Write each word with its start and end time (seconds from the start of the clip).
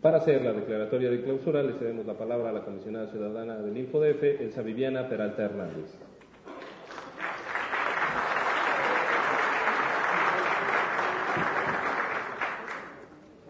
Para 0.00 0.18
hacer 0.18 0.42
la 0.42 0.52
declaratoria 0.52 1.10
de 1.10 1.22
clausura, 1.22 1.60
le 1.60 1.72
cedemos 1.72 2.06
la 2.06 2.14
palabra 2.14 2.50
a 2.50 2.52
la 2.52 2.64
comisionada 2.64 3.08
ciudadana 3.08 3.58
del 3.58 3.76
InfoDF, 3.76 4.22
Elsa 4.22 4.62
Viviana 4.62 5.08
Peralta 5.08 5.42
Hernández. 5.42 5.86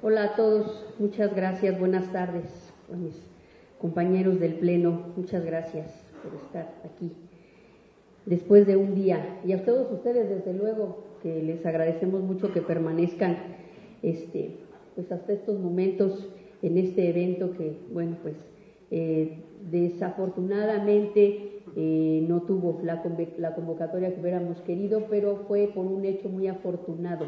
Hola 0.00 0.24
a 0.24 0.36
todos, 0.36 0.86
muchas 0.98 1.36
gracias, 1.36 1.78
buenas 1.78 2.10
tardes 2.12 2.72
a 2.90 2.96
mis 2.96 3.22
compañeros 3.78 4.40
del 4.40 4.54
Pleno, 4.54 5.12
muchas 5.16 5.44
gracias 5.44 6.02
por 6.22 6.34
estar 6.40 6.72
aquí 6.82 7.12
después 8.24 8.66
de 8.66 8.76
un 8.76 8.94
día. 8.94 9.38
Y 9.44 9.52
a 9.52 9.66
todos 9.66 9.92
ustedes, 9.92 10.30
desde 10.30 10.54
luego, 10.54 11.04
que 11.22 11.42
les 11.42 11.66
agradecemos 11.66 12.22
mucho 12.22 12.52
que 12.54 12.62
permanezcan 12.62 13.36
este, 14.02 14.56
pues 14.98 15.12
hasta 15.12 15.32
estos 15.32 15.60
momentos 15.60 16.28
en 16.60 16.76
este 16.76 17.08
evento 17.08 17.52
que, 17.52 17.72
bueno, 17.92 18.16
pues 18.20 18.34
eh, 18.90 19.44
desafortunadamente 19.70 21.60
eh, 21.76 22.26
no 22.26 22.42
tuvo 22.42 22.80
la, 22.82 23.00
la 23.36 23.54
convocatoria 23.54 24.12
que 24.12 24.20
hubiéramos 24.20 24.60
querido, 24.62 25.04
pero 25.08 25.44
fue 25.46 25.70
por 25.72 25.86
un 25.86 26.04
hecho 26.04 26.28
muy 26.28 26.48
afortunado. 26.48 27.26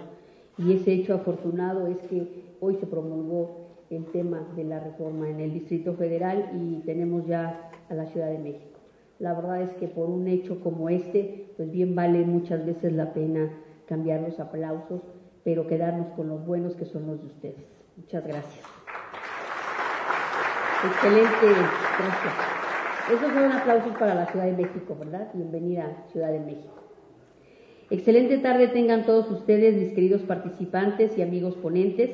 Y 0.59 0.73
ese 0.73 0.95
hecho 0.95 1.15
afortunado 1.15 1.87
es 1.87 1.99
que 2.09 2.57
hoy 2.59 2.75
se 2.75 2.87
promulgó 2.87 3.69
el 3.89 4.05
tema 4.07 4.53
de 4.57 4.65
la 4.65 4.81
reforma 4.81 5.31
en 5.31 5.39
el 5.39 5.53
Distrito 5.53 5.95
Federal 5.95 6.51
y 6.61 6.81
tenemos 6.85 7.25
ya 7.29 7.71
a 7.89 7.95
la 7.95 8.07
Ciudad 8.07 8.33
de 8.33 8.39
México. 8.39 8.81
La 9.21 9.33
verdad 9.35 9.63
es 9.63 9.71
que 9.75 9.87
por 9.87 10.11
un 10.11 10.27
hecho 10.27 10.59
como 10.59 10.89
este, 10.89 11.53
pues 11.57 11.71
bien 11.71 11.95
vale 11.95 12.25
muchas 12.25 12.67
veces 12.67 12.93
la 12.95 13.15
pena 13.15 13.49
cambiar 13.87 14.23
los 14.23 14.41
aplausos, 14.41 15.03
pero 15.45 15.67
quedarnos 15.67 16.09
con 16.17 16.29
los 16.29 16.45
buenos 16.45 16.75
que 16.75 16.85
son 16.85 17.07
los 17.07 17.21
de 17.21 17.27
ustedes. 17.27 17.67
Muchas 17.97 18.27
gracias. 18.27 18.65
Excelente, 20.87 21.47
gracias. 21.47 22.51
Esos 23.13 23.33
son 23.33 23.53
aplausos 23.53 23.97
para 23.97 24.15
la 24.15 24.27
Ciudad 24.27 24.47
de 24.47 24.53
México, 24.53 24.97
¿verdad? 24.99 25.29
Bienvenida 25.35 26.05
Ciudad 26.13 26.33
de 26.33 26.41
México. 26.41 26.75
Excelente 27.91 28.39
tarde 28.39 28.69
tengan 28.69 29.05
todos 29.05 29.31
ustedes, 29.31 29.75
mis 29.75 29.93
queridos 29.93 30.23
participantes 30.23 31.19
y 31.19 31.23
amigos 31.23 31.57
ponentes, 31.57 32.11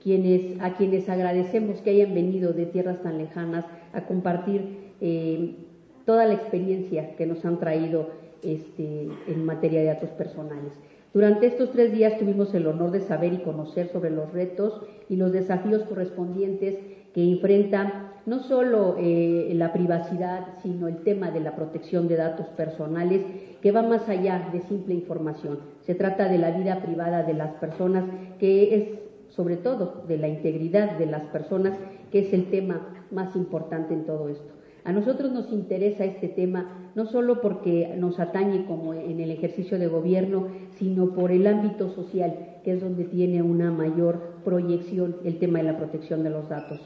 quienes, 0.00 0.60
a 0.60 0.74
quienes 0.76 1.08
agradecemos 1.08 1.80
que 1.80 1.90
hayan 1.90 2.14
venido 2.14 2.52
de 2.52 2.66
tierras 2.66 3.02
tan 3.02 3.18
lejanas 3.18 3.64
a 3.92 4.06
compartir 4.06 4.94
eh, 5.00 5.56
toda 6.04 6.26
la 6.26 6.34
experiencia 6.34 7.16
que 7.16 7.26
nos 7.26 7.44
han 7.44 7.58
traído 7.58 8.10
este, 8.42 9.08
en 9.26 9.44
materia 9.44 9.80
de 9.80 9.86
datos 9.86 10.10
personales. 10.10 10.72
Durante 11.16 11.46
estos 11.46 11.70
tres 11.70 11.94
días 11.94 12.18
tuvimos 12.18 12.52
el 12.52 12.66
honor 12.66 12.90
de 12.90 13.00
saber 13.00 13.32
y 13.32 13.38
conocer 13.38 13.88
sobre 13.88 14.10
los 14.10 14.30
retos 14.34 14.82
y 15.08 15.16
los 15.16 15.32
desafíos 15.32 15.82
correspondientes 15.84 16.76
que 17.14 17.24
enfrenta 17.24 18.12
no 18.26 18.40
solo 18.40 18.96
eh, 18.98 19.50
la 19.54 19.72
privacidad, 19.72 20.48
sino 20.62 20.88
el 20.88 20.98
tema 21.04 21.30
de 21.30 21.40
la 21.40 21.56
protección 21.56 22.06
de 22.06 22.16
datos 22.16 22.48
personales, 22.48 23.22
que 23.62 23.72
va 23.72 23.80
más 23.80 24.06
allá 24.10 24.50
de 24.52 24.60
simple 24.60 24.92
información. 24.92 25.60
Se 25.86 25.94
trata 25.94 26.28
de 26.28 26.36
la 26.36 26.50
vida 26.50 26.82
privada 26.82 27.22
de 27.22 27.32
las 27.32 27.54
personas, 27.54 28.04
que 28.38 28.74
es 28.74 29.34
sobre 29.34 29.56
todo 29.56 30.04
de 30.06 30.18
la 30.18 30.28
integridad 30.28 30.98
de 30.98 31.06
las 31.06 31.22
personas, 31.28 31.78
que 32.12 32.18
es 32.18 32.32
el 32.34 32.50
tema 32.50 33.06
más 33.10 33.34
importante 33.36 33.94
en 33.94 34.04
todo 34.04 34.28
esto. 34.28 34.52
A 34.86 34.92
nosotros 34.92 35.32
nos 35.32 35.50
interesa 35.50 36.04
este 36.04 36.28
tema 36.28 36.92
no 36.94 37.06
solo 37.06 37.40
porque 37.40 37.96
nos 37.98 38.20
atañe 38.20 38.66
como 38.66 38.94
en 38.94 39.18
el 39.18 39.32
ejercicio 39.32 39.80
de 39.80 39.88
gobierno, 39.88 40.46
sino 40.78 41.10
por 41.10 41.32
el 41.32 41.48
ámbito 41.48 41.90
social, 41.90 42.60
que 42.62 42.70
es 42.70 42.80
donde 42.80 43.02
tiene 43.02 43.42
una 43.42 43.72
mayor 43.72 44.36
proyección 44.44 45.16
el 45.24 45.40
tema 45.40 45.58
de 45.58 45.64
la 45.64 45.76
protección 45.76 46.22
de 46.22 46.30
los 46.30 46.48
datos. 46.48 46.78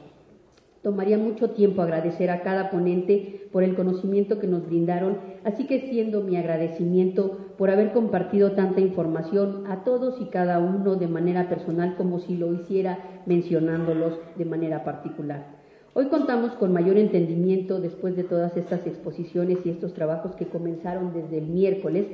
Tomaría 0.81 1.19
mucho 1.19 1.51
tiempo 1.51 1.83
agradecer 1.83 2.31
a 2.31 2.41
cada 2.41 2.71
ponente 2.71 3.47
por 3.51 3.61
el 3.61 3.75
conocimiento 3.75 4.39
que 4.39 4.47
nos 4.47 4.65
brindaron, 4.65 5.19
así 5.43 5.67
que 5.67 5.81
siendo 5.81 6.21
mi 6.21 6.37
agradecimiento 6.37 7.53
por 7.55 7.69
haber 7.69 7.91
compartido 7.91 8.53
tanta 8.53 8.81
información 8.81 9.65
a 9.67 9.83
todos 9.83 10.19
y 10.19 10.25
cada 10.31 10.57
uno 10.57 10.95
de 10.95 11.07
manera 11.07 11.49
personal 11.49 11.95
como 11.97 12.17
si 12.17 12.35
lo 12.35 12.51
hiciera 12.51 12.97
mencionándolos 13.27 14.17
de 14.37 14.45
manera 14.45 14.83
particular. 14.83 15.60
Hoy 15.93 16.05
contamos 16.05 16.53
con 16.53 16.71
mayor 16.71 16.97
entendimiento 16.97 17.81
después 17.81 18.15
de 18.15 18.23
todas 18.23 18.55
estas 18.55 18.87
exposiciones 18.87 19.57
y 19.65 19.69
estos 19.71 19.93
trabajos 19.93 20.35
que 20.35 20.45
comenzaron 20.45 21.11
desde 21.13 21.39
el 21.39 21.47
miércoles, 21.47 22.07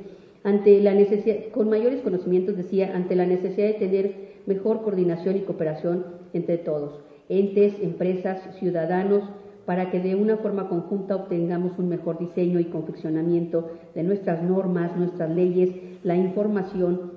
ante 0.44 0.82
la 0.82 0.96
necesidad, 0.96 1.36
con 1.54 1.70
mayores 1.70 2.02
conocimientos, 2.02 2.58
decía, 2.58 2.96
ante 2.96 3.16
la 3.16 3.28
necesidad 3.28 3.68
de 3.68 3.74
tener 3.74 4.16
mejor 4.48 4.82
coordinación 4.82 5.38
y 5.38 5.42
cooperación 5.42 6.06
entre 6.34 6.58
todos, 6.58 7.00
entes, 7.30 7.76
empresas, 7.80 8.56
ciudadanos, 8.58 9.22
para 9.68 9.92
que 9.92 10.00
de 10.00 10.16
una 10.16 10.38
forma 10.38 10.70
conjunta 10.70 11.16
obtengamos 11.16 11.78
un 11.78 11.90
mejor 11.90 12.18
diseño 12.18 12.60
y 12.60 12.66
confeccionamiento 12.66 13.70
de 13.94 14.02
nuestras 14.02 14.42
normas, 14.42 14.98
nuestras 14.98 15.30
leyes, 15.30 15.70
la 16.02 16.16
información 16.16 17.17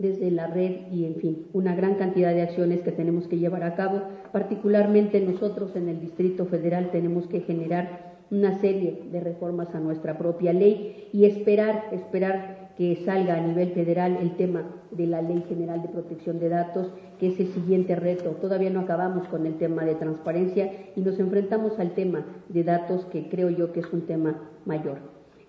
desde 0.00 0.30
la 0.30 0.46
red 0.46 0.88
y, 0.90 1.04
en 1.04 1.16
fin, 1.16 1.46
una 1.52 1.74
gran 1.74 1.94
cantidad 1.94 2.32
de 2.34 2.42
acciones 2.42 2.80
que 2.80 2.92
tenemos 2.92 3.28
que 3.28 3.38
llevar 3.38 3.64
a 3.64 3.74
cabo. 3.74 4.02
Particularmente 4.32 5.20
nosotros 5.20 5.76
en 5.76 5.88
el 5.88 6.00
Distrito 6.00 6.46
Federal 6.46 6.90
tenemos 6.90 7.26
que 7.26 7.40
generar 7.40 8.10
una 8.30 8.60
serie 8.60 9.08
de 9.10 9.20
reformas 9.20 9.74
a 9.74 9.80
nuestra 9.80 10.16
propia 10.16 10.52
ley 10.52 11.08
y 11.12 11.24
esperar, 11.24 11.86
esperar 11.92 12.70
que 12.76 12.96
salga 13.04 13.36
a 13.36 13.46
nivel 13.46 13.72
federal 13.72 14.16
el 14.22 14.36
tema 14.36 14.62
de 14.90 15.06
la 15.06 15.20
Ley 15.20 15.44
General 15.48 15.82
de 15.82 15.88
Protección 15.88 16.38
de 16.38 16.48
Datos, 16.48 16.90
que 17.18 17.28
es 17.28 17.40
el 17.40 17.48
siguiente 17.48 17.94
reto. 17.96 18.30
Todavía 18.40 18.70
no 18.70 18.80
acabamos 18.80 19.28
con 19.28 19.46
el 19.46 19.58
tema 19.58 19.84
de 19.84 19.96
transparencia 19.96 20.72
y 20.96 21.00
nos 21.00 21.18
enfrentamos 21.18 21.78
al 21.78 21.92
tema 21.92 22.24
de 22.48 22.64
datos 22.64 23.04
que 23.06 23.28
creo 23.28 23.50
yo 23.50 23.72
que 23.72 23.80
es 23.80 23.92
un 23.92 24.06
tema 24.06 24.40
mayor. 24.64 24.98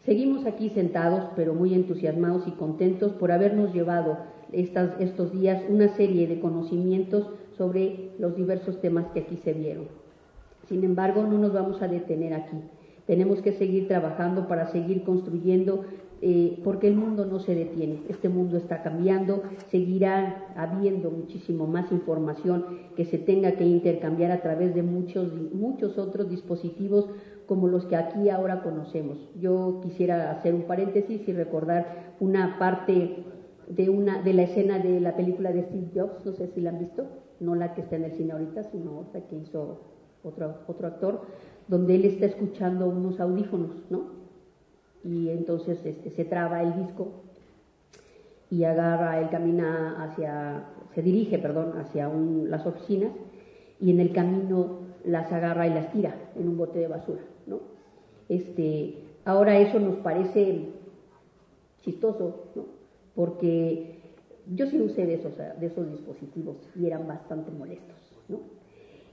Seguimos 0.04 0.48
aquí 0.48 0.70
sentados, 0.70 1.30
pero 1.36 1.54
muy 1.54 1.76
entusiasmados 1.76 2.48
y 2.48 2.52
contentos 2.52 3.14
por 3.14 3.32
habernos 3.32 3.72
llevado 3.72 4.18
estos 4.54 5.32
días 5.32 5.64
una 5.70 5.90
serie 5.96 6.28
de 6.28 6.40
conocimientos 6.40 7.30
sobre 7.58 8.12
los 8.18 8.36
diversos 8.36 8.80
temas 8.82 9.08
que 9.14 9.22
aquí 9.22 9.38
se 9.38 9.54
vieron. 9.54 9.86
Sin 10.68 10.84
embargo, 10.84 11.24
no 11.24 11.38
nos 11.38 11.54
vamos 11.54 11.82
a 11.82 11.88
detener 11.88 12.34
aquí. 12.34 12.58
Tenemos 13.06 13.42
que 13.42 13.52
seguir 13.52 13.88
trabajando 13.88 14.48
para 14.48 14.68
seguir 14.68 15.04
construyendo, 15.04 15.84
eh, 16.22 16.60
porque 16.64 16.88
el 16.88 16.96
mundo 16.96 17.26
no 17.26 17.40
se 17.40 17.56
detiene. 17.56 18.04
Este 18.08 18.30
mundo 18.30 18.58
está 18.58 18.84
cambiando, 18.84 19.44
seguirá 19.70 20.48
habiendo 20.56 21.10
muchísimo 21.10 21.68
más 21.68 21.92
información 21.92 22.66
que 22.96 23.06
se 23.06 23.18
tenga 23.18 23.54
que 23.54 23.66
intercambiar 23.66 24.32
a 24.32 24.42
través 24.42 24.74
de 24.76 24.84
muchos, 24.84 25.34
muchos 25.52 25.98
otros 25.98 26.30
dispositivos 26.30 27.10
como 27.48 27.68
los 27.68 27.86
que 27.86 27.96
aquí 27.96 28.30
ahora 28.30 28.62
conocemos. 28.62 29.18
Yo 29.40 29.82
quisiera 29.84 30.32
hacer 30.32 30.54
un 30.54 30.64
paréntesis 30.64 31.28
y 31.28 31.34
recordar 31.34 32.16
una 32.20 32.58
parte 32.60 33.26
de, 33.68 33.90
una, 33.90 34.22
de 34.22 34.34
la 34.34 34.44
escena 34.44 34.80
de 34.80 35.00
la 35.00 35.16
película 35.16 35.52
de 35.52 35.64
Steve 35.64 35.92
Jobs, 35.94 36.26
no 36.26 36.34
sé 36.34 36.48
si 36.48 36.62
la 36.62 36.72
han 36.72 36.80
visto, 36.80 37.06
no 37.40 37.56
la 37.56 37.74
que 37.74 37.82
está 37.82 37.96
en 37.96 38.06
el 38.06 38.14
cine 38.14 38.34
ahorita, 38.34 38.64
sino 38.64 39.00
otra 39.00 39.22
que 39.22 39.36
hizo 39.36 39.82
otro, 40.24 40.56
otro 40.68 40.88
actor, 40.88 41.22
donde 41.68 41.96
él 41.96 42.06
está 42.06 42.26
escuchando 42.26 42.88
unos 42.88 43.20
audífonos, 43.20 43.72
¿no? 43.90 44.22
Y 45.04 45.30
entonces 45.30 45.84
este, 45.86 46.12
se 46.12 46.26
traba 46.26 46.62
el 46.62 46.86
disco 46.86 47.24
y 48.50 48.64
agarra, 48.66 49.20
él 49.20 49.30
camina 49.30 50.04
hacia, 50.04 50.66
se 50.94 51.02
dirige, 51.02 51.40
perdón, 51.40 51.80
hacia 51.80 52.10
las 52.10 52.66
oficinas 52.66 53.12
y 53.80 53.92
en 53.92 54.00
el 54.00 54.12
camino 54.12 54.82
las 55.04 55.32
agarra 55.32 55.68
y 55.68 55.74
las 55.74 55.92
tira 55.92 56.16
en 56.36 56.50
un 56.50 56.58
bote 56.58 56.80
de 56.80 56.88
basura, 56.88 57.22
¿no? 57.48 57.60
Este, 58.30 59.04
ahora 59.26 59.58
eso 59.58 59.80
nos 59.80 59.96
parece 59.98 60.70
chistoso, 61.82 62.52
¿no? 62.56 62.81
Porque 63.16 64.00
yo 64.48 64.68
sí 64.68 64.82
usé 64.82 65.06
de 65.06 65.16
esos, 65.16 65.38
de 65.38 65.92
dispositivos 65.92 66.58
y 66.76 66.86
eran 66.86 67.08
bastante 67.08 67.52
molestos, 67.52 67.98
¿no? 68.28 68.40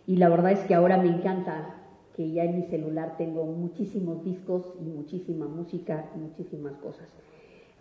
Y 0.06 0.16
la 0.16 0.28
verdad 0.28 0.52
es 0.52 0.60
que 0.60 0.74
ahora 0.74 0.96
me 0.96 1.08
encanta 1.08 1.74
que 2.16 2.30
ya 2.30 2.44
en 2.44 2.56
mi 2.56 2.62
celular 2.64 3.16
tengo 3.16 3.44
muchísimos 3.44 4.24
discos 4.24 4.74
y 4.80 4.84
muchísima 4.84 5.46
música 5.46 6.10
y 6.16 6.18
muchísimas 6.18 6.72
cosas. 6.78 7.06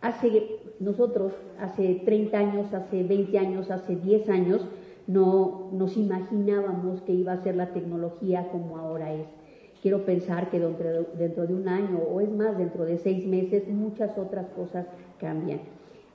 Hace 0.01 0.59
nosotros, 0.80 1.33
hace 1.59 2.01
30 2.06 2.38
años, 2.38 2.74
hace 2.74 3.03
20 3.03 3.39
años, 3.39 3.71
hace 3.71 3.95
10 3.95 4.30
años, 4.30 4.68
no 5.07 5.69
nos 5.71 5.97
imaginábamos 5.97 7.01
que 7.01 7.13
iba 7.13 7.31
a 7.31 7.42
ser 7.42 7.56
la 7.56 7.74
tecnología 7.74 8.50
como 8.51 8.77
ahora 8.77 9.13
es. 9.13 9.27
Quiero 9.81 10.06
pensar 10.06 10.50
que 10.50 10.59
dentro, 10.59 11.07
dentro 11.18 11.47
de 11.47 11.53
un 11.53 11.68
año 11.68 11.97
o 11.97 12.19
es 12.19 12.30
más, 12.30 12.57
dentro 12.57 12.86
de 12.86 12.97
seis 12.97 13.25
meses, 13.25 13.68
muchas 13.69 14.18
otras 14.18 14.47
cosas 14.50 14.86
cambian. 15.19 15.62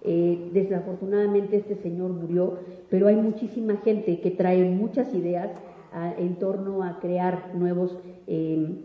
Eh, 0.05 0.51
desafortunadamente 0.53 1.57
este 1.57 1.77
señor 1.77 2.11
murió, 2.11 2.59
pero 2.91 3.07
hay 3.07 3.17
muchísima 3.17 3.77
gente 3.77 4.21
que 4.21 4.33
trae 4.33 4.65
muchas 4.69 5.15
ideas 5.15 5.51
en 6.19 6.37
torno 6.37 6.83
a 6.83 6.99
crear 7.01 7.55
nuevos 7.55 7.99
eh, 8.27 8.83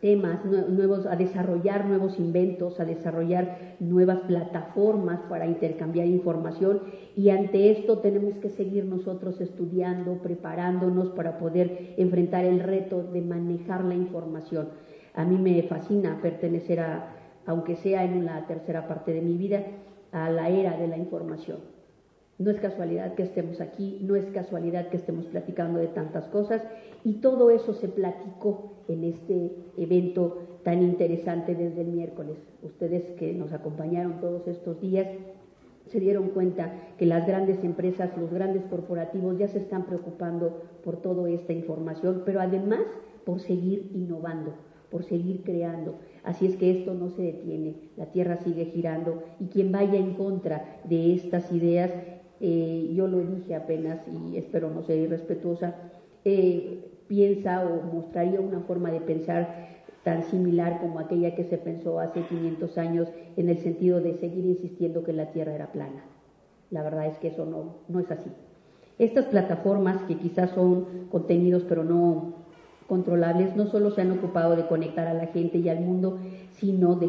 temas, 0.00 0.44
nuevos, 0.44 1.06
a 1.06 1.14
desarrollar 1.16 1.84
nuevos 1.86 2.18
inventos, 2.18 2.80
a 2.80 2.84
desarrollar 2.84 3.76
nuevas 3.80 4.20
plataformas 4.20 5.20
para 5.28 5.46
intercambiar 5.46 6.06
información 6.06 6.80
y 7.16 7.30
ante 7.30 7.70
esto 7.70 7.98
tenemos 7.98 8.36
que 8.38 8.48
seguir 8.48 8.86
nosotros 8.86 9.40
estudiando, 9.40 10.14
preparándonos 10.22 11.10
para 11.10 11.38
poder 11.38 11.94
enfrentar 11.98 12.44
el 12.44 12.60
reto 12.60 13.02
de 13.02 13.20
manejar 13.20 13.84
la 13.84 13.94
información. 13.94 14.70
A 15.14 15.24
mí 15.24 15.36
me 15.36 15.62
fascina 15.64 16.18
pertenecer 16.22 16.80
a, 16.80 17.14
aunque 17.44 17.76
sea 17.76 18.04
en 18.04 18.24
la 18.24 18.46
tercera 18.46 18.88
parte 18.88 19.12
de 19.12 19.20
mi 19.20 19.36
vida, 19.36 19.62
a 20.12 20.30
la 20.30 20.48
era 20.48 20.76
de 20.76 20.88
la 20.88 20.96
información. 20.96 21.58
No 22.38 22.50
es 22.50 22.58
casualidad 22.58 23.14
que 23.14 23.22
estemos 23.22 23.60
aquí, 23.60 23.98
no 24.02 24.16
es 24.16 24.24
casualidad 24.26 24.88
que 24.88 24.96
estemos 24.96 25.26
platicando 25.26 25.78
de 25.78 25.88
tantas 25.88 26.24
cosas 26.28 26.62
y 27.04 27.14
todo 27.14 27.50
eso 27.50 27.74
se 27.74 27.88
platicó 27.88 28.72
en 28.88 29.04
este 29.04 29.56
evento 29.76 30.38
tan 30.64 30.82
interesante 30.82 31.54
desde 31.54 31.82
el 31.82 31.88
miércoles. 31.88 32.38
Ustedes 32.62 33.04
que 33.18 33.34
nos 33.34 33.52
acompañaron 33.52 34.20
todos 34.20 34.48
estos 34.48 34.80
días 34.80 35.06
se 35.90 36.00
dieron 36.00 36.28
cuenta 36.28 36.72
que 36.98 37.04
las 37.04 37.26
grandes 37.26 37.62
empresas, 37.64 38.16
los 38.16 38.30
grandes 38.30 38.64
corporativos 38.70 39.36
ya 39.38 39.48
se 39.48 39.58
están 39.58 39.86
preocupando 39.86 40.62
por 40.84 41.02
toda 41.02 41.28
esta 41.28 41.52
información, 41.52 42.22
pero 42.24 42.40
además 42.40 42.82
por 43.24 43.40
seguir 43.40 43.90
innovando, 43.94 44.54
por 44.90 45.04
seguir 45.04 45.42
creando. 45.42 45.96
Así 46.24 46.46
es 46.46 46.56
que 46.56 46.70
esto 46.70 46.94
no 46.94 47.10
se 47.10 47.22
detiene, 47.22 47.76
la 47.96 48.06
Tierra 48.06 48.36
sigue 48.36 48.66
girando 48.66 49.22
y 49.38 49.46
quien 49.46 49.72
vaya 49.72 49.98
en 49.98 50.14
contra 50.14 50.80
de 50.84 51.14
estas 51.14 51.50
ideas 51.52 51.90
eh, 52.40 52.90
yo 52.94 53.06
lo 53.06 53.20
dije 53.20 53.54
apenas 53.54 54.00
y 54.08 54.38
espero 54.38 54.70
no 54.70 54.82
ser 54.82 54.98
irrespetuosa, 54.98 55.74
eh, 56.24 56.90
piensa 57.06 57.66
o 57.66 57.82
mostraría 57.82 58.40
una 58.40 58.60
forma 58.60 58.90
de 58.90 59.00
pensar 59.00 59.68
tan 60.04 60.22
similar 60.24 60.80
como 60.80 60.98
aquella 60.98 61.34
que 61.34 61.44
se 61.44 61.58
pensó 61.58 62.00
hace 62.00 62.22
500 62.22 62.78
años 62.78 63.08
en 63.36 63.50
el 63.50 63.58
sentido 63.58 64.00
de 64.00 64.14
seguir 64.14 64.46
insistiendo 64.46 65.04
que 65.04 65.12
la 65.12 65.32
Tierra 65.32 65.54
era 65.54 65.72
plana. 65.72 66.04
La 66.70 66.82
verdad 66.82 67.06
es 67.06 67.18
que 67.18 67.28
eso 67.28 67.44
no, 67.44 67.76
no 67.88 68.00
es 68.00 68.10
así. 68.10 68.30
Estas 68.98 69.26
plataformas 69.26 70.02
que 70.02 70.16
quizás 70.16 70.50
son 70.50 71.08
contenidos 71.10 71.64
pero 71.68 71.84
no 71.84 72.39
controlables 72.90 73.54
no 73.54 73.66
solo 73.68 73.92
se 73.92 74.00
han 74.00 74.10
ocupado 74.10 74.56
de 74.56 74.66
conectar 74.66 75.06
a 75.06 75.14
la 75.14 75.28
gente 75.28 75.58
y 75.58 75.68
al 75.68 75.78
mundo, 75.78 76.18
sino 76.50 76.96
de, 76.96 77.08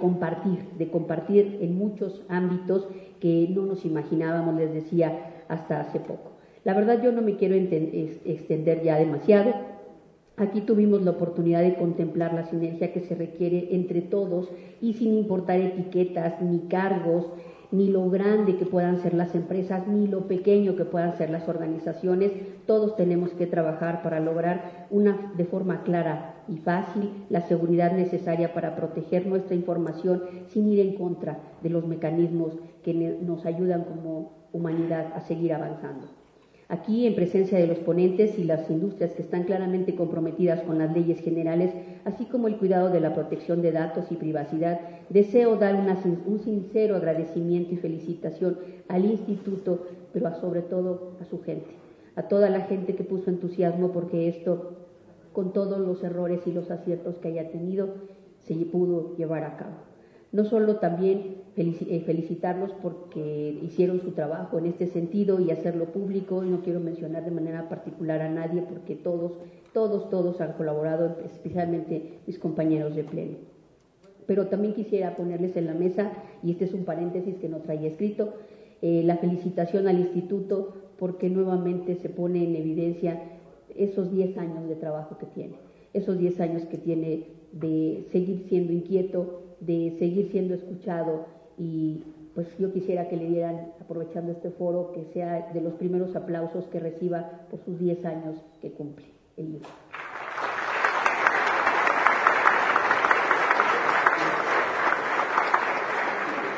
compartir, 0.00 0.60
de 0.78 0.88
compartir 0.88 1.58
en 1.60 1.76
muchos 1.76 2.22
ámbitos 2.28 2.86
que 3.18 3.48
no 3.50 3.66
nos 3.66 3.84
imaginábamos, 3.84 4.54
les 4.54 4.72
decía, 4.72 5.42
hasta 5.48 5.80
hace 5.80 5.98
poco. 5.98 6.30
La 6.62 6.74
verdad 6.74 7.02
yo 7.02 7.10
no 7.10 7.22
me 7.22 7.34
quiero 7.34 7.56
extender 7.56 8.84
ya 8.84 8.98
demasiado. 8.98 9.52
Aquí 10.36 10.60
tuvimos 10.60 11.02
la 11.02 11.10
oportunidad 11.12 11.62
de 11.62 11.74
contemplar 11.74 12.32
la 12.32 12.44
sinergia 12.44 12.92
que 12.92 13.00
se 13.00 13.16
requiere 13.16 13.74
entre 13.74 14.02
todos 14.02 14.48
y 14.80 14.92
sin 14.92 15.14
importar 15.14 15.58
etiquetas 15.58 16.40
ni 16.40 16.68
cargos, 16.68 17.26
ni 17.70 17.88
lo 17.88 18.08
grande 18.10 18.56
que 18.56 18.66
puedan 18.66 18.98
ser 19.02 19.14
las 19.14 19.34
empresas, 19.34 19.86
ni 19.86 20.06
lo 20.06 20.28
pequeño 20.28 20.76
que 20.76 20.84
puedan 20.84 21.16
ser 21.16 21.30
las 21.30 21.48
organizaciones. 21.48 22.32
Todos 22.66 22.96
tenemos 22.96 23.30
que 23.30 23.46
trabajar 23.46 24.02
para 24.02 24.20
lograr 24.20 24.86
una, 24.90 25.32
de 25.36 25.44
forma 25.44 25.82
clara 25.82 26.34
y 26.48 26.56
fácil 26.58 27.10
la 27.28 27.42
seguridad 27.42 27.92
necesaria 27.92 28.54
para 28.54 28.76
proteger 28.76 29.26
nuestra 29.26 29.54
información 29.54 30.22
sin 30.48 30.68
ir 30.68 30.80
en 30.80 30.94
contra 30.94 31.38
de 31.62 31.70
los 31.70 31.86
mecanismos 31.86 32.52
que 32.82 32.94
nos 32.94 33.44
ayudan 33.46 33.84
como 33.84 34.48
humanidad 34.52 35.12
a 35.14 35.20
seguir 35.20 35.52
avanzando. 35.52 36.25
Aquí, 36.68 37.06
en 37.06 37.14
presencia 37.14 37.58
de 37.58 37.68
los 37.68 37.78
ponentes 37.78 38.40
y 38.40 38.44
las 38.44 38.68
industrias 38.70 39.12
que 39.12 39.22
están 39.22 39.44
claramente 39.44 39.94
comprometidas 39.94 40.62
con 40.62 40.78
las 40.78 40.92
leyes 40.92 41.20
generales, 41.20 41.72
así 42.04 42.24
como 42.24 42.48
el 42.48 42.56
cuidado 42.56 42.90
de 42.90 43.00
la 43.00 43.14
protección 43.14 43.62
de 43.62 43.70
datos 43.70 44.10
y 44.10 44.16
privacidad, 44.16 44.80
deseo 45.08 45.56
dar 45.56 45.76
un 45.76 46.40
sincero 46.40 46.96
agradecimiento 46.96 47.74
y 47.74 47.76
felicitación 47.76 48.58
al 48.88 49.04
Instituto, 49.04 49.86
pero 50.12 50.34
sobre 50.40 50.62
todo 50.62 51.12
a 51.20 51.24
su 51.24 51.40
gente, 51.40 51.70
a 52.16 52.22
toda 52.22 52.50
la 52.50 52.62
gente 52.62 52.96
que 52.96 53.04
puso 53.04 53.30
entusiasmo 53.30 53.92
porque 53.92 54.26
esto, 54.26 54.72
con 55.32 55.52
todos 55.52 55.78
los 55.78 56.02
errores 56.02 56.48
y 56.48 56.52
los 56.52 56.72
aciertos 56.72 57.20
que 57.20 57.28
haya 57.28 57.48
tenido, 57.52 57.90
se 58.40 58.56
pudo 58.56 59.14
llevar 59.16 59.44
a 59.44 59.56
cabo. 59.56 59.76
No 60.32 60.44
solo 60.44 60.74
también 60.76 61.45
felicitarlos 61.56 62.72
porque 62.82 63.58
hicieron 63.62 64.00
su 64.00 64.10
trabajo 64.10 64.58
en 64.58 64.66
este 64.66 64.86
sentido 64.88 65.40
y 65.40 65.50
hacerlo 65.50 65.86
público, 65.86 66.42
no 66.42 66.60
quiero 66.60 66.80
mencionar 66.80 67.24
de 67.24 67.30
manera 67.30 67.70
particular 67.70 68.20
a 68.20 68.28
nadie 68.28 68.60
porque 68.60 68.94
todos, 68.94 69.32
todos, 69.72 70.10
todos 70.10 70.38
han 70.42 70.52
colaborado, 70.52 71.16
especialmente 71.24 72.18
mis 72.26 72.38
compañeros 72.38 72.94
de 72.94 73.04
pleno. 73.04 73.36
Pero 74.26 74.48
también 74.48 74.74
quisiera 74.74 75.16
ponerles 75.16 75.56
en 75.56 75.66
la 75.66 75.72
mesa, 75.72 76.12
y 76.42 76.50
este 76.50 76.66
es 76.66 76.74
un 76.74 76.84
paréntesis 76.84 77.36
que 77.36 77.48
no 77.48 77.58
traía 77.60 77.88
escrito, 77.88 78.34
eh, 78.82 79.02
la 79.04 79.16
felicitación 79.16 79.88
al 79.88 79.98
instituto 79.98 80.74
porque 80.98 81.30
nuevamente 81.30 81.94
se 81.94 82.10
pone 82.10 82.44
en 82.44 82.54
evidencia 82.54 83.22
esos 83.74 84.12
10 84.12 84.36
años 84.36 84.68
de 84.68 84.74
trabajo 84.74 85.16
que 85.16 85.26
tiene, 85.26 85.56
esos 85.94 86.18
10 86.18 86.38
años 86.40 86.64
que 86.66 86.76
tiene 86.76 87.28
de 87.52 88.04
seguir 88.12 88.44
siendo 88.46 88.74
inquieto, 88.74 89.42
de 89.60 89.94
seguir 89.98 90.28
siendo 90.30 90.52
escuchado 90.52 91.36
y 91.58 92.04
pues 92.34 92.46
yo 92.58 92.72
quisiera 92.72 93.08
que 93.08 93.16
le 93.16 93.28
dieran, 93.28 93.72
aprovechando 93.80 94.32
este 94.32 94.50
foro, 94.50 94.92
que 94.92 95.06
sea 95.12 95.50
de 95.54 95.60
los 95.62 95.74
primeros 95.74 96.14
aplausos 96.14 96.66
que 96.66 96.78
reciba 96.80 97.46
por 97.50 97.64
sus 97.64 97.78
10 97.78 98.04
años 98.04 98.36
que 98.60 98.72
cumple 98.72 99.06
el 99.38 99.52
libro. 99.52 99.68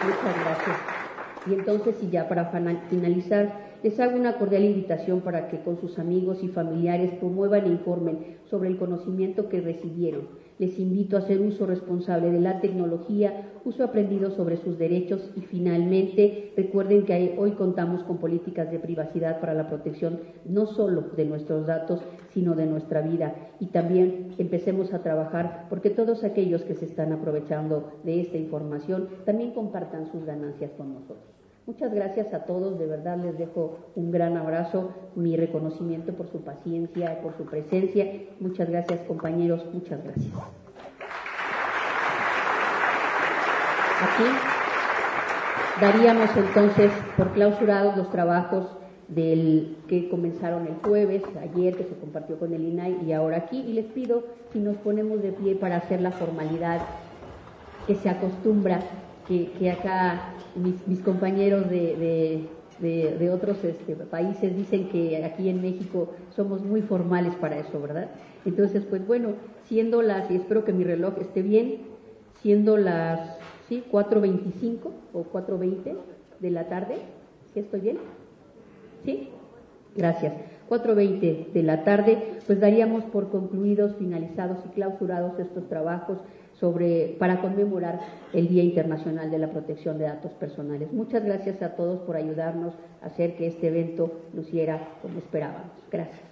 Muchas 0.05 0.41
gracias. 0.45 0.77
Y 1.47 1.55
entonces, 1.55 2.03
y 2.03 2.11
ya 2.11 2.29
para 2.29 2.47
finalizar, 2.91 3.68
les 3.83 3.99
hago 4.01 4.17
una 4.17 4.39
cordial 4.39 4.65
invitación 4.65 5.21
para 5.21 5.49
que 5.49 5.61
con 5.63 5.81
sus 5.81 5.99
amigos 5.99 6.43
y 6.43 6.49
familiares 6.49 7.15
promuevan 7.19 7.65
e 7.67 7.69
informen 7.69 8.39
sobre 8.51 8.69
el 8.69 8.79
conocimiento 8.79 9.49
que 9.49 9.61
recibieron 9.61 10.29
les 10.59 10.77
invito 10.79 11.17
a 11.17 11.21
hacer 11.21 11.41
uso 11.41 11.67
responsable 11.67 12.33
de 12.33 12.41
la 12.41 12.61
tecnología, 12.61 13.53
uso 13.65 13.85
aprendido 13.85 14.33
sobre 14.33 14.57
sus 14.57 14.77
derechos 14.77 15.31
y 15.37 15.43
finalmente 15.43 16.53
recuerden 16.57 17.05
que 17.05 17.37
hoy 17.39 17.53
contamos 17.53 18.03
con 18.03 18.19
políticas 18.19 18.71
de 18.71 18.81
privacidad 18.81 19.41
para 19.41 19.55
la 19.55 19.69
protección 19.69 20.21
no 20.45 20.67
solo 20.67 21.03
de 21.17 21.25
nuestros 21.27 21.67
datos, 21.67 22.01
sino 22.35 22.57
de 22.57 22.67
nuestra 22.67 23.03
vida. 23.03 23.35
Y 23.61 23.67
también 23.67 24.35
empecemos 24.39 24.93
a 24.93 25.03
trabajar 25.03 25.67
porque 25.69 25.91
todos 25.91 26.25
aquellos 26.25 26.63
que 26.63 26.75
se 26.75 26.87
están 26.87 27.13
aprovechando 27.13 27.93
de 28.03 28.21
esta 28.21 28.37
información 28.37 29.09
también 29.25 29.53
compartan 29.53 30.11
sus 30.11 30.25
ganancias 30.25 30.73
con 30.77 30.93
nosotros. 30.93 31.38
Muchas 31.69 31.93
gracias 31.93 32.33
a 32.33 32.47
todos, 32.47 32.79
de 32.79 32.87
verdad 32.87 33.19
les 33.19 33.37
dejo 33.37 33.91
un 33.95 34.11
gran 34.11 34.39
abrazo, 34.39 34.91
mi 35.15 35.37
reconocimiento 35.37 36.15
por 36.15 36.27
su 36.33 36.41
paciencia, 36.41 37.21
por 37.21 37.37
su 37.37 37.45
presencia. 37.45 38.07
Muchas 38.41 38.71
gracias 38.71 39.01
compañeros, 39.01 39.67
muchas 39.75 40.03
gracias. 40.03 40.33
Aquí 44.01 44.25
daríamos 45.79 46.35
entonces 46.39 46.91
por 47.19 47.33
clausurados 47.33 47.99
los 47.99 48.11
trabajos 48.11 48.75
del 49.09 49.77
que 49.89 50.09
comenzaron 50.09 50.67
el 50.69 50.77
jueves, 50.77 51.23
ayer 51.39 51.77
que 51.77 51.85
se 51.85 51.99
compartió 51.99 52.39
con 52.39 52.55
el 52.55 52.65
INAI 52.65 53.05
y 53.05 53.13
ahora 53.13 53.37
aquí 53.37 53.61
y 53.61 53.75
les 53.75 53.85
pido 53.93 54.25
si 54.55 54.59
nos 54.59 54.79
ponemos 54.79 55.21
de 55.21 55.33
pie 55.33 55.55
para 55.55 55.77
hacer 55.77 56.01
la 56.01 56.13
formalidad 56.13 56.81
que 57.87 57.95
se 57.95 58.09
acostumbra 58.09 58.81
que, 59.29 59.71
acá 59.71 60.33
mis, 60.57 61.01
compañeros 61.01 61.69
de, 61.69 62.49
otros 63.31 63.63
este, 63.63 63.95
países 63.95 64.57
dicen 64.57 64.89
que 64.89 65.23
aquí 65.25 65.49
en 65.49 65.61
México 65.61 66.15
somos 66.35 66.63
muy 66.65 66.81
formales 66.81 67.35
para 67.37 67.59
eso, 67.59 67.81
¿verdad? 67.81 68.11
Entonces, 68.47 68.85
pues 68.89 69.07
bueno, 69.07 69.35
siendo 69.65 70.01
las, 70.01 70.31
y 70.31 70.37
espero 70.37 70.65
que 70.65 70.73
mi 70.73 70.85
reloj 70.85 71.19
esté 71.21 71.43
bien, 71.43 71.83
siendo 72.41 72.77
las 72.77 73.39
¿sí? 73.69 73.85
4.25 73.91 74.91
o 75.13 75.25
4.20 75.25 75.97
de 76.41 76.51
la 76.51 76.69
tarde, 76.69 76.97
¿sí 77.53 77.61
estoy 77.61 77.81
bien? 77.81 77.99
¿Sí? 79.05 79.29
Gracias. 79.95 80.33
4.20 80.71 81.53
de 81.53 81.63
la 81.63 81.83
tarde, 81.85 82.41
pues 82.47 82.61
daríamos 82.61 83.05
por 83.05 83.31
concluidos, 83.31 83.97
finalizados 83.97 84.59
y 84.67 84.69
clausurados 84.69 85.39
estos 85.39 85.67
trabajos 85.69 86.19
sobre, 86.61 87.17
para 87.19 87.41
conmemorar 87.41 88.01
el 88.33 88.49
Día 88.49 88.63
Internacional 88.63 89.31
de 89.31 89.39
la 89.39 89.51
Protección 89.51 89.99
de 89.99 90.05
Datos 90.05 90.33
Personales. 90.33 90.93
Muchas 90.93 91.25
gracias 91.25 91.63
a 91.63 91.77
todos 91.77 92.01
por 92.01 92.17
ayudarnos 92.17 92.75
a 93.03 93.07
hacer 93.07 93.37
que 93.37 93.47
este 93.47 93.69
evento 93.69 94.13
luciera 94.35 94.89
como 95.03 95.19
esperábamos. 95.19 95.73
Gracias. 95.91 96.28